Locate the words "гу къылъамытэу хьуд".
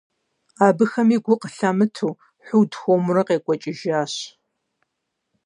1.25-2.71